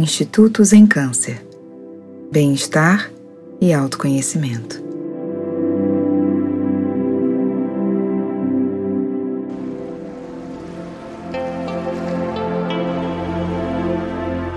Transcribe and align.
Institutos 0.00 0.72
em 0.72 0.86
Câncer, 0.86 1.44
Bem-Estar 2.32 3.10
e 3.60 3.70
Autoconhecimento. 3.70 4.82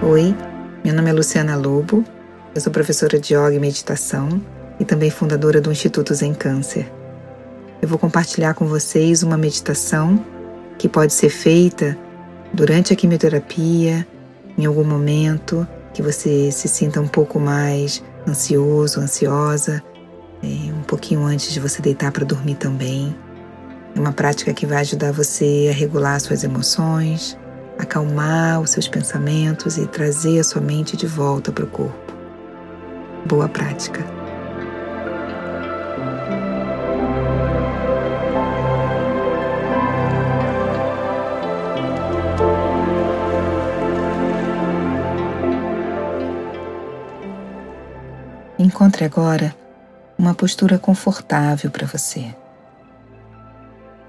Oi, 0.01 0.33
meu 0.81 0.93
nome 0.93 1.09
é 1.09 1.13
Luciana 1.13 1.57
Lobo, 1.57 2.05
eu 2.55 2.61
sou 2.61 2.71
professora 2.71 3.19
de 3.19 3.33
Yoga 3.33 3.53
e 3.53 3.59
Meditação 3.59 4.41
e 4.79 4.85
também 4.85 5.09
fundadora 5.09 5.59
do 5.59 5.73
Instituto 5.73 6.13
Zen 6.13 6.33
Câncer. 6.33 6.89
Eu 7.81 7.89
vou 7.89 7.99
compartilhar 7.99 8.53
com 8.53 8.65
vocês 8.65 9.23
uma 9.23 9.35
meditação 9.35 10.25
que 10.77 10.87
pode 10.87 11.11
ser 11.11 11.29
feita 11.29 11.97
durante 12.53 12.93
a 12.93 12.95
quimioterapia, 12.95 14.07
em 14.57 14.65
algum 14.65 14.83
momento 14.83 15.67
que 15.93 16.01
você 16.01 16.51
se 16.51 16.67
sinta 16.67 16.99
um 16.99 17.07
pouco 17.07 17.39
mais 17.39 18.03
ansioso, 18.27 18.99
ansiosa, 18.99 19.83
é, 20.43 20.73
um 20.73 20.83
pouquinho 20.83 21.23
antes 21.23 21.51
de 21.53 21.59
você 21.59 21.81
deitar 21.81 22.11
para 22.11 22.25
dormir 22.25 22.55
também. 22.55 23.15
É 23.95 23.99
uma 23.99 24.11
prática 24.11 24.53
que 24.53 24.65
vai 24.65 24.79
ajudar 24.79 25.11
você 25.11 25.67
a 25.69 25.73
regular 25.73 26.19
suas 26.19 26.43
emoções, 26.43 27.37
acalmar 27.77 28.59
os 28.59 28.71
seus 28.71 28.87
pensamentos 28.87 29.77
e 29.77 29.85
trazer 29.85 30.39
a 30.39 30.43
sua 30.43 30.61
mente 30.61 30.97
de 30.97 31.05
volta 31.05 31.51
para 31.51 31.63
o 31.63 31.67
corpo. 31.67 32.13
Boa 33.25 33.47
prática! 33.47 34.22
Encontre 48.73 49.05
agora 49.05 49.55
uma 50.17 50.33
postura 50.33 50.79
confortável 50.79 51.69
para 51.69 51.85
você. 51.85 52.35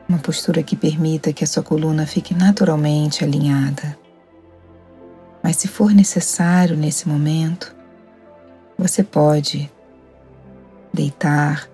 Uma 0.08 0.18
postura 0.18 0.62
que 0.62 0.74
permita 0.74 1.34
que 1.34 1.44
a 1.44 1.46
sua 1.46 1.62
coluna 1.62 2.06
fique 2.06 2.32
naturalmente 2.32 3.22
alinhada. 3.22 3.94
Mas 5.42 5.56
se 5.56 5.68
for 5.68 5.92
necessário 5.92 6.78
nesse 6.78 7.06
momento, 7.06 7.76
você 8.78 9.04
pode 9.04 9.70
deitar 10.90 11.68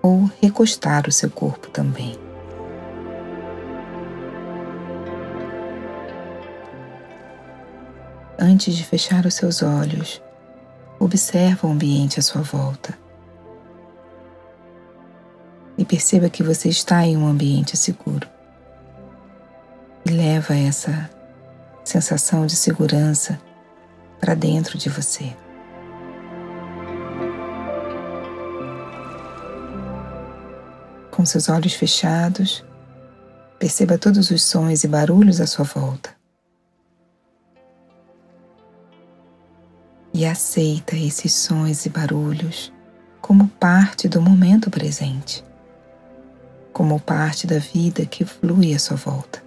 ou 0.00 0.30
recostar 0.40 1.08
o 1.08 1.12
seu 1.12 1.30
corpo 1.30 1.68
também. 1.68 2.16
Antes 8.38 8.76
de 8.76 8.84
fechar 8.84 9.26
os 9.26 9.34
seus 9.34 9.64
olhos, 9.64 10.22
Observa 11.04 11.66
o 11.66 11.70
ambiente 11.70 12.18
à 12.18 12.22
sua 12.22 12.40
volta 12.40 12.98
e 15.76 15.84
perceba 15.84 16.30
que 16.30 16.42
você 16.42 16.70
está 16.70 17.04
em 17.04 17.14
um 17.14 17.26
ambiente 17.26 17.76
seguro. 17.76 18.26
E 20.06 20.10
leva 20.10 20.56
essa 20.56 21.10
sensação 21.84 22.46
de 22.46 22.56
segurança 22.56 23.38
para 24.18 24.34
dentro 24.34 24.78
de 24.78 24.88
você. 24.88 25.36
Com 31.10 31.26
seus 31.26 31.50
olhos 31.50 31.74
fechados, 31.74 32.64
perceba 33.58 33.98
todos 33.98 34.30
os 34.30 34.42
sons 34.42 34.84
e 34.84 34.88
barulhos 34.88 35.38
à 35.38 35.46
sua 35.46 35.66
volta. 35.66 36.23
E 40.14 40.24
aceita 40.24 40.94
esses 40.94 41.34
sons 41.34 41.84
e 41.86 41.88
barulhos 41.88 42.72
como 43.20 43.48
parte 43.48 44.06
do 44.08 44.22
momento 44.22 44.70
presente, 44.70 45.44
como 46.72 47.00
parte 47.00 47.48
da 47.48 47.58
vida 47.58 48.06
que 48.06 48.24
flui 48.24 48.72
à 48.72 48.78
sua 48.78 48.96
volta. 48.96 49.42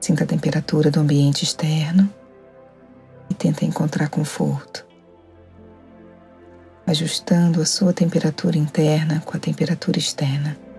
Sinta 0.00 0.22
a 0.22 0.26
temperatura 0.26 0.92
do 0.92 1.00
ambiente 1.00 1.42
externo 1.42 2.08
e 3.28 3.34
tenta 3.34 3.64
encontrar 3.64 4.08
conforto, 4.08 4.86
ajustando 6.86 7.60
a 7.60 7.66
sua 7.66 7.92
temperatura 7.92 8.56
interna 8.56 9.20
com 9.24 9.36
a 9.36 9.40
temperatura 9.40 9.98
externa. 9.98 10.69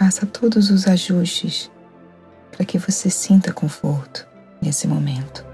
Faça 0.00 0.24
todos 0.24 0.70
os 0.70 0.86
ajustes 0.86 1.70
para 2.50 2.64
que 2.64 2.78
você 2.78 3.10
sinta 3.10 3.52
conforto 3.52 4.26
nesse 4.58 4.88
momento. 4.88 5.44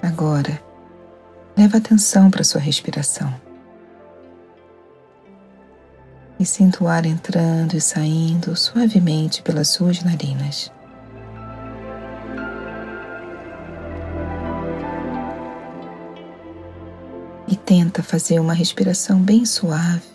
Agora, 0.00 0.62
leve 1.56 1.76
atenção 1.76 2.30
para 2.30 2.44
sua 2.44 2.60
respiração. 2.60 3.34
E 6.38 6.46
sinta 6.46 6.84
o 6.84 6.86
ar 6.86 7.04
entrando 7.04 7.74
e 7.74 7.80
saindo 7.80 8.54
suavemente 8.54 9.42
pelas 9.42 9.66
suas 9.66 10.04
narinas. 10.04 10.70
Tenta 17.68 18.02
fazer 18.02 18.40
uma 18.40 18.54
respiração 18.54 19.20
bem 19.20 19.44
suave, 19.44 20.08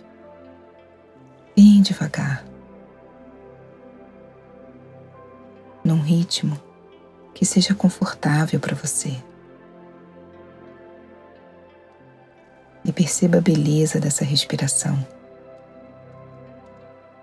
bem 1.56 1.84
devagar, 1.84 2.44
num 5.84 6.02
ritmo 6.02 6.60
que 7.32 7.46
seja 7.46 7.76
confortável 7.76 8.60
para 8.60 8.74
você. 8.74 9.16
E 12.84 12.92
perceba 12.92 13.38
a 13.38 13.42
beleza 13.42 14.00
dessa 14.00 14.26
respiração. 14.26 14.98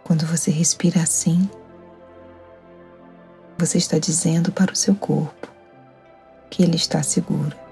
Quando 0.04 0.24
você 0.26 0.52
respira 0.52 1.02
assim, 1.02 1.50
você 3.58 3.78
está 3.78 3.98
dizendo 3.98 4.52
para 4.52 4.72
o 4.72 4.76
seu 4.76 4.94
corpo 4.94 5.48
que 6.48 6.62
ele 6.62 6.76
está 6.76 7.02
seguro. 7.02 7.69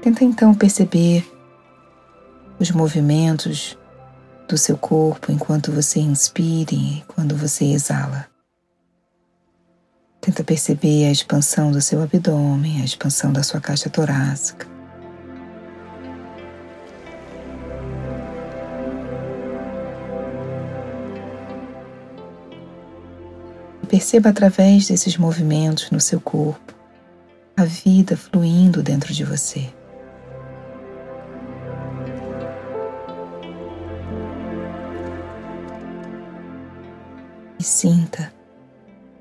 Tenta 0.00 0.24
então 0.24 0.54
perceber 0.54 1.28
os 2.58 2.70
movimentos 2.70 3.76
do 4.48 4.56
seu 4.56 4.78
corpo 4.78 5.32
enquanto 5.32 5.72
você 5.72 5.98
inspira 5.98 6.72
e 6.72 7.02
quando 7.08 7.36
você 7.36 7.64
exala. 7.64 8.26
Tenta 10.20 10.44
perceber 10.44 11.06
a 11.06 11.10
expansão 11.10 11.72
do 11.72 11.80
seu 11.80 12.00
abdômen, 12.00 12.80
a 12.80 12.84
expansão 12.84 13.32
da 13.32 13.42
sua 13.42 13.60
caixa 13.60 13.90
torácica. 13.90 14.66
Perceba 23.88 24.28
através 24.28 24.86
desses 24.86 25.16
movimentos 25.16 25.90
no 25.90 26.00
seu 26.00 26.20
corpo 26.20 26.74
a 27.56 27.64
vida 27.64 28.16
fluindo 28.16 28.82
dentro 28.82 29.12
de 29.12 29.24
você. 29.24 29.77
E 37.58 37.64
sinta 37.64 38.32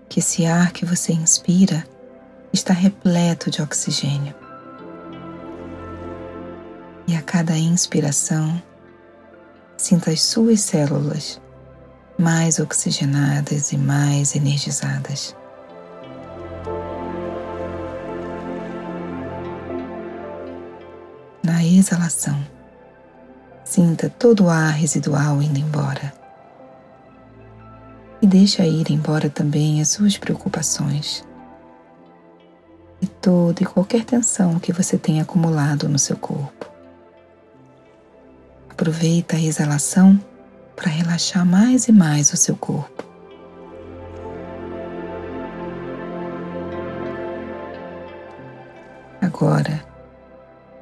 que 0.07 0.19
esse 0.19 0.45
ar 0.45 0.71
que 0.71 0.85
você 0.85 1.11
inspira 1.11 1.85
está 2.53 2.73
repleto 2.73 3.49
de 3.49 3.61
oxigênio. 3.61 4.35
E 7.07 7.15
a 7.15 7.21
cada 7.21 7.57
inspiração, 7.57 8.61
sinta 9.75 10.11
as 10.11 10.21
suas 10.21 10.61
células 10.61 11.41
mais 12.17 12.59
oxigenadas 12.59 13.71
e 13.71 13.77
mais 13.77 14.35
energizadas. 14.35 15.35
Na 21.43 21.63
exalação, 21.63 22.45
sinta 23.63 24.09
todo 24.09 24.45
o 24.45 24.49
ar 24.49 24.73
residual 24.73 25.41
indo 25.41 25.59
embora 25.59 26.26
e 28.21 28.27
deixa 28.27 28.65
ir 28.65 28.91
embora 28.91 29.29
também 29.29 29.81
as 29.81 29.89
suas 29.89 30.17
preocupações 30.17 31.25
e 33.01 33.07
toda 33.07 33.61
e 33.61 33.65
qualquer 33.65 34.03
tensão 34.03 34.59
que 34.59 34.73
você 34.73 34.97
tenha 34.97 35.23
acumulado 35.23 35.87
no 35.87 35.99
seu 35.99 36.17
corpo. 36.17 36.67
Aproveita 38.69 39.35
a 39.35 39.41
exalação 39.41 40.19
para 40.75 40.89
relaxar 40.89 41.45
mais 41.45 41.87
e 41.87 41.91
mais 41.91 42.31
o 42.33 42.37
seu 42.37 42.55
corpo. 42.55 43.03
Agora, 49.21 49.83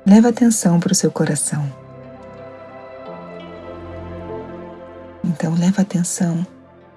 leva 0.06 0.30
atenção 0.30 0.80
para 0.80 0.92
o 0.92 0.96
seu 0.96 1.12
coração. 1.12 1.70
Então, 5.24 5.54
leva 5.56 5.82
atenção 5.82 6.46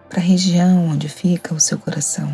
para 0.08 0.20
a 0.20 0.22
região 0.22 0.88
onde 0.88 1.08
fica 1.08 1.54
o 1.54 1.60
seu 1.60 1.78
coração. 1.78 2.28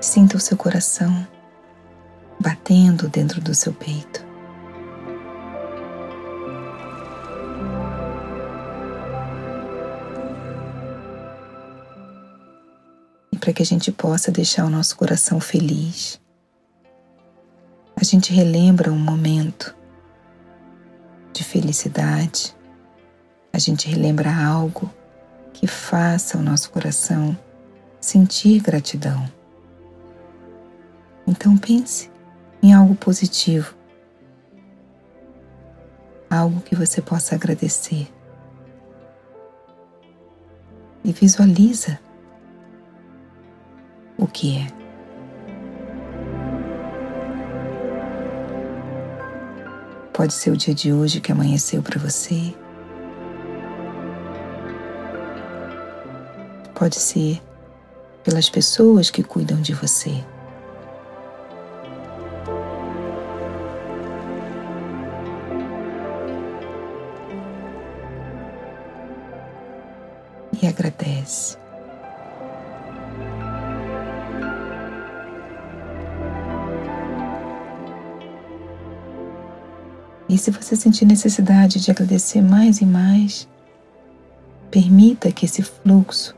Sinta 0.00 0.36
o 0.36 0.40
seu 0.40 0.56
coração 0.56 1.26
batendo 2.40 3.08
dentro 3.08 3.40
do 3.40 3.54
seu 3.54 3.72
peito. 3.72 4.26
E 13.32 13.38
para 13.38 13.52
que 13.52 13.62
a 13.62 13.66
gente 13.66 13.90
possa 13.90 14.30
deixar 14.30 14.64
o 14.64 14.70
nosso 14.70 14.96
coração 14.96 15.40
feliz, 15.40 16.20
a 17.96 18.04
gente 18.04 18.32
relembra 18.32 18.92
um 18.92 18.98
momento 18.98 19.76
de 21.32 21.42
felicidade, 21.42 22.54
a 23.52 23.58
gente 23.58 23.88
relembra 23.88 24.30
algo 24.34 24.90
que 25.52 25.66
faça 25.66 26.38
o 26.38 26.42
nosso 26.42 26.70
coração 26.70 27.36
sentir 28.00 28.60
gratidão. 28.60 29.28
Então 31.26 31.56
pense 31.56 32.10
em 32.62 32.72
algo 32.72 32.94
positivo, 32.94 33.74
algo 36.30 36.60
que 36.60 36.74
você 36.74 37.02
possa 37.02 37.34
agradecer. 37.34 38.08
E 41.04 41.12
visualiza 41.12 41.98
o 44.16 44.26
que 44.26 44.58
é. 44.58 44.66
Pode 50.12 50.34
ser 50.34 50.50
o 50.50 50.56
dia 50.56 50.74
de 50.74 50.92
hoje 50.92 51.20
que 51.20 51.30
amanheceu 51.30 51.80
para 51.82 51.98
você. 51.98 52.54
Pode 56.78 56.94
ser 56.94 57.42
pelas 58.22 58.48
pessoas 58.48 59.10
que 59.10 59.24
cuidam 59.24 59.60
de 59.60 59.74
você. 59.74 60.24
e 70.60 70.66
agradece. 70.66 71.56
E 80.28 80.36
se 80.36 80.50
você 80.50 80.74
sentir 80.74 81.06
necessidade 81.06 81.80
de 81.80 81.90
agradecer 81.90 82.42
mais 82.42 82.80
e 82.80 82.86
mais, 82.86 83.48
permita 84.70 85.30
que 85.30 85.46
esse 85.46 85.62
fluxo 85.62 86.37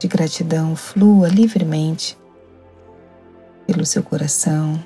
de 0.00 0.08
gratidão 0.08 0.74
flua 0.74 1.28
livremente 1.28 2.18
pelo 3.66 3.84
seu 3.84 4.02
coração 4.02 4.82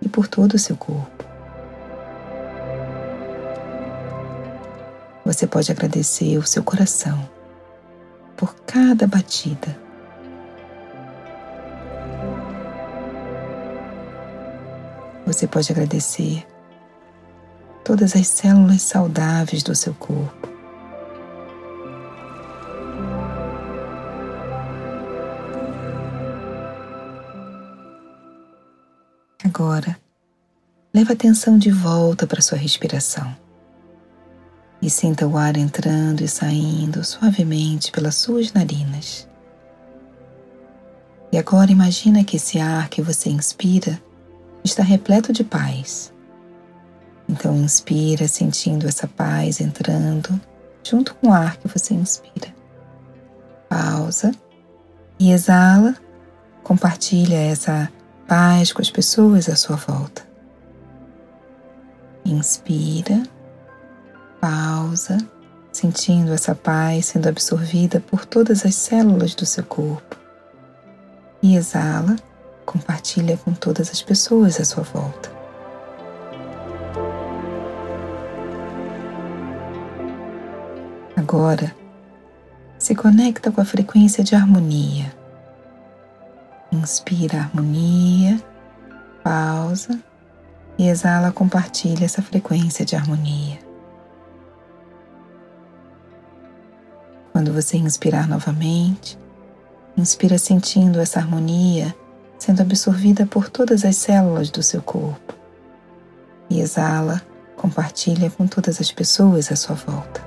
e 0.00 0.08
por 0.08 0.26
todo 0.26 0.54
o 0.54 0.58
seu 0.58 0.74
corpo. 0.78 1.24
Você 5.26 5.46
pode 5.46 5.70
agradecer 5.70 6.38
o 6.38 6.46
seu 6.46 6.64
coração 6.64 7.28
por 8.34 8.54
cada 8.66 9.06
batida. 9.06 9.78
Você 15.26 15.46
pode 15.46 15.70
agradecer 15.70 16.46
todas 17.84 18.16
as 18.16 18.26
células 18.26 18.80
saudáveis 18.80 19.62
do 19.62 19.74
seu 19.74 19.92
corpo. 19.92 20.55
Agora, 29.58 29.96
leva 30.92 31.14
atenção 31.14 31.56
de 31.56 31.70
volta 31.70 32.26
para 32.26 32.42
sua 32.42 32.58
respiração 32.58 33.34
e 34.82 34.90
sinta 34.90 35.26
o 35.26 35.34
ar 35.38 35.56
entrando 35.56 36.20
e 36.20 36.28
saindo 36.28 37.02
suavemente 37.02 37.90
pelas 37.90 38.16
suas 38.16 38.52
narinas. 38.52 39.26
E 41.32 41.38
agora 41.38 41.72
imagina 41.72 42.22
que 42.22 42.36
esse 42.36 42.60
ar 42.60 42.90
que 42.90 43.00
você 43.00 43.30
inspira 43.30 43.98
está 44.62 44.82
repleto 44.82 45.32
de 45.32 45.42
paz. 45.42 46.12
Então 47.26 47.56
inspira 47.56 48.28
sentindo 48.28 48.86
essa 48.86 49.08
paz 49.08 49.58
entrando 49.58 50.38
junto 50.84 51.14
com 51.14 51.28
o 51.28 51.32
ar 51.32 51.56
que 51.56 51.66
você 51.66 51.94
inspira. 51.94 52.54
Pausa 53.70 54.32
e 55.18 55.32
exala, 55.32 55.96
compartilha 56.62 57.36
essa 57.36 57.90
paz 58.26 58.72
com 58.72 58.82
as 58.82 58.90
pessoas 58.90 59.48
à 59.48 59.56
sua 59.56 59.76
volta. 59.76 60.22
Inspira 62.24 63.22
pausa, 64.40 65.18
sentindo 65.72 66.32
essa 66.32 66.54
paz 66.54 67.06
sendo 67.06 67.28
absorvida 67.28 68.00
por 68.00 68.24
todas 68.24 68.64
as 68.64 68.74
células 68.74 69.34
do 69.34 69.46
seu 69.46 69.64
corpo. 69.64 70.16
E 71.42 71.56
exala, 71.56 72.16
compartilha 72.64 73.36
com 73.36 73.52
todas 73.52 73.90
as 73.90 74.02
pessoas 74.02 74.60
à 74.60 74.64
sua 74.64 74.82
volta. 74.82 75.30
Agora, 81.16 81.74
se 82.78 82.94
conecta 82.94 83.50
com 83.50 83.60
a 83.60 83.64
frequência 83.64 84.22
de 84.22 84.34
harmonia. 84.34 85.12
Inspira 86.86 87.38
harmonia, 87.38 88.40
pausa 89.24 89.98
e 90.78 90.88
exala, 90.88 91.32
compartilha 91.32 92.04
essa 92.04 92.22
frequência 92.22 92.84
de 92.84 92.94
harmonia. 92.94 93.58
Quando 97.32 97.52
você 97.52 97.76
inspirar 97.76 98.28
novamente, 98.28 99.18
inspira 99.96 100.38
sentindo 100.38 101.00
essa 101.00 101.18
harmonia 101.18 101.92
sendo 102.38 102.62
absorvida 102.62 103.26
por 103.26 103.50
todas 103.50 103.84
as 103.84 103.96
células 103.96 104.48
do 104.48 104.62
seu 104.62 104.80
corpo. 104.80 105.34
E 106.48 106.60
exala, 106.60 107.20
compartilha 107.56 108.30
com 108.30 108.46
todas 108.46 108.80
as 108.80 108.92
pessoas 108.92 109.50
à 109.50 109.56
sua 109.56 109.74
volta. 109.74 110.25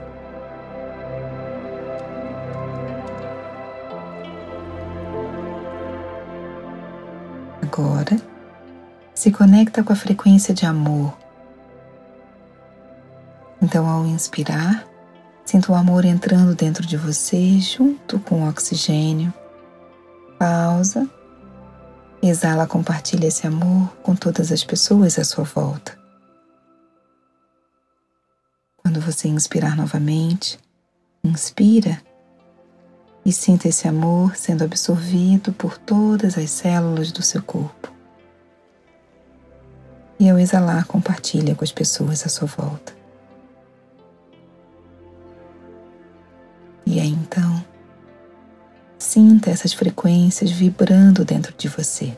Agora, 7.71 8.17
se 9.13 9.31
conecta 9.31 9.83
com 9.83 9.93
a 9.93 9.95
frequência 9.95 10.53
de 10.53 10.65
amor. 10.65 11.15
Então, 13.61 13.87
ao 13.87 14.05
inspirar, 14.05 14.89
Sinta 15.49 15.71
o 15.71 15.75
amor 15.75 16.05
entrando 16.05 16.53
dentro 16.53 16.85
de 16.85 16.95
você 16.95 17.59
junto 17.59 18.19
com 18.19 18.43
o 18.43 18.47
oxigênio. 18.47 19.33
Pausa. 20.37 21.09
Exala, 22.21 22.67
compartilha 22.67 23.25
esse 23.25 23.47
amor 23.47 23.91
com 24.03 24.15
todas 24.15 24.51
as 24.51 24.63
pessoas 24.63 25.17
à 25.17 25.23
sua 25.23 25.43
volta. 25.43 25.97
Quando 28.77 29.01
você 29.01 29.27
inspirar 29.27 29.75
novamente, 29.75 30.59
inspira 31.23 31.99
e 33.25 33.31
sinta 33.31 33.67
esse 33.67 33.87
amor 33.87 34.35
sendo 34.35 34.63
absorvido 34.63 35.53
por 35.53 35.77
todas 35.77 36.37
as 36.37 36.49
células 36.49 37.11
do 37.11 37.21
seu 37.21 37.41
corpo. 37.43 37.91
E 40.19 40.29
ao 40.29 40.37
exalar, 40.37 40.85
compartilha 40.85 41.55
com 41.55 41.63
as 41.63 41.71
pessoas 41.71 42.25
à 42.25 42.29
sua 42.29 42.47
volta. 42.47 42.93
E 46.85 46.99
aí 46.99 47.09
então, 47.09 47.63
sinta 48.97 49.49
essas 49.49 49.73
frequências 49.73 50.51
vibrando 50.51 51.23
dentro 51.23 51.53
de 51.57 51.67
você. 51.67 52.15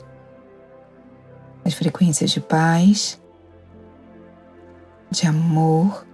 As 1.64 1.74
frequências 1.74 2.32
de 2.32 2.40
paz, 2.40 3.20
de 5.12 5.28
amor 5.28 6.06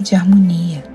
de 0.00 0.14
harmonia. 0.14 0.93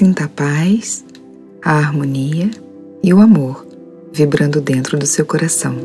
Sinta 0.00 0.24
a 0.24 0.28
paz, 0.28 1.04
a 1.62 1.72
harmonia 1.72 2.50
e 3.02 3.12
o 3.12 3.20
amor 3.20 3.66
vibrando 4.10 4.58
dentro 4.58 4.96
do 4.96 5.04
seu 5.04 5.26
coração. 5.26 5.76